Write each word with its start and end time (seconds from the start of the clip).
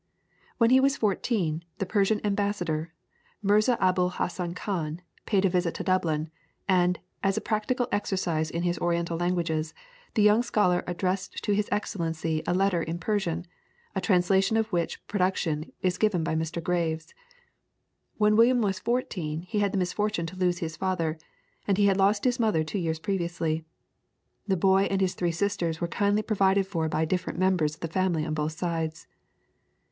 When 0.57 0.71
he 0.71 0.79
was 0.79 0.97
fourteen, 0.97 1.63
the 1.77 1.85
Persian 1.85 2.25
ambassador, 2.25 2.91
Mirza 3.43 3.77
Abul 3.79 4.09
Hassan 4.09 4.55
Khan, 4.55 4.99
paid 5.27 5.45
a 5.45 5.49
visit 5.49 5.75
to 5.75 5.83
Dublin, 5.83 6.31
and, 6.67 6.97
as 7.21 7.37
a 7.37 7.39
practical 7.39 7.87
exercise 7.91 8.49
in 8.49 8.63
his 8.63 8.79
Oriental 8.79 9.15
languages, 9.15 9.75
the 10.15 10.23
young 10.23 10.41
scholar 10.41 10.83
addressed 10.87 11.43
to 11.43 11.51
his 11.53 11.69
Excellency 11.71 12.41
a 12.47 12.53
letter 12.55 12.81
in 12.81 12.97
Persian; 12.97 13.45
a 13.93 14.01
translation 14.01 14.57
of 14.57 14.73
which 14.73 15.05
production 15.05 15.71
is 15.83 15.99
given 15.99 16.23
by 16.23 16.33
Mr. 16.33 16.63
Graves. 16.63 17.13
When 18.17 18.35
William 18.35 18.63
was 18.63 18.79
fourteen 18.79 19.43
he 19.43 19.59
had 19.59 19.71
the 19.71 19.77
misfortune 19.77 20.25
to 20.25 20.35
lose 20.35 20.57
his 20.57 20.77
father; 20.77 21.19
and 21.67 21.77
he 21.77 21.85
had 21.85 21.97
lost 21.97 22.23
his 22.23 22.39
mother 22.39 22.63
two 22.63 22.79
years 22.79 22.97
previously. 22.97 23.65
The 24.47 24.57
boy 24.57 24.85
and 24.85 24.99
his 24.99 25.13
three 25.13 25.31
sisters 25.31 25.79
were 25.79 25.87
kindly 25.87 26.23
provided 26.23 26.65
for 26.65 26.89
by 26.89 27.05
different 27.05 27.37
members 27.37 27.75
of 27.75 27.81
the 27.81 27.87
family 27.87 28.25
on 28.25 28.33
both 28.33 28.53
sides. 28.53 29.05